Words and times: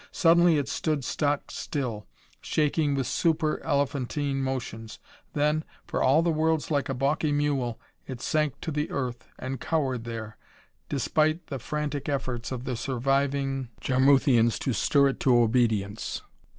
Suddenly 0.11 0.57
it 0.57 0.67
stood 0.67 1.03
stock 1.05 1.51
still, 1.51 2.07
shaking 2.41 2.95
with 2.95 3.05
super 3.05 3.61
elephantine 3.63 4.41
motions. 4.41 4.97
Then, 5.33 5.63
for 5.85 6.01
all 6.01 6.23
the 6.23 6.31
world 6.31 6.71
like 6.71 6.89
a 6.89 6.95
balky 6.95 7.31
mule, 7.31 7.79
it 8.07 8.19
sank 8.19 8.59
to 8.61 8.71
the 8.71 8.89
earth 8.89 9.27
and 9.37 9.61
cowered 9.61 10.05
there, 10.05 10.37
despite 10.89 11.45
the 11.51 11.59
frantic 11.59 12.09
efforts 12.09 12.51
of 12.51 12.63
the 12.63 12.75
surviving 12.75 13.69
Jarmuthians 13.79 14.57
to 14.61 14.73
stir 14.73 15.09
it 15.09 15.19
to 15.19 15.37
obedience. 15.39 16.23